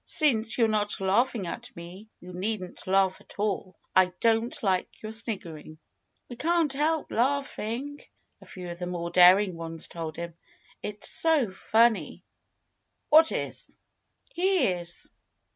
[0.03, 3.75] "Since you're not laughing at me, you needn't laugh at all.
[3.95, 5.77] I don't like your sniggering."
[6.27, 8.01] "We can't help laughing,"
[8.41, 10.33] a few of the more daring ones told him.
[10.81, 12.23] "It's so funny!"
[13.09, 13.69] "What is?"
[14.33, 15.07] "He is!"